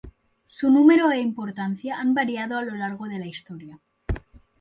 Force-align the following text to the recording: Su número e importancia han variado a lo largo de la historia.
Su 0.47 0.71
número 0.71 1.11
e 1.11 1.19
importancia 1.19 1.99
han 1.99 2.15
variado 2.15 2.57
a 2.57 2.63
lo 2.63 2.73
largo 2.73 3.07
de 3.07 3.19
la 3.19 3.27
historia. 3.27 3.77